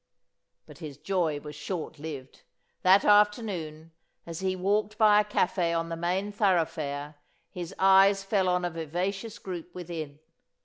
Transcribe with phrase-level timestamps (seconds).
[0.65, 2.41] But his joy was short lived.
[2.81, 3.91] That afternoon,
[4.25, 7.17] as he walked by a café on the main thoroughfare
[7.51, 10.17] his eyes fell on a vivacious group within.